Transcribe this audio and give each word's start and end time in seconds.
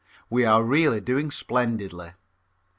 We 0.31 0.45
are 0.45 0.63
really 0.63 0.99
doing 0.99 1.29
splendidly. 1.29 2.13